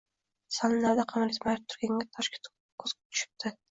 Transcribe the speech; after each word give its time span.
Sal 0.57 0.73
narida 0.85 1.05
qimir 1.13 1.35
etmay 1.35 1.63
turgan 1.77 2.05
toshga 2.19 2.45
ko‘zi 2.53 3.01
tushibdi 3.03 3.59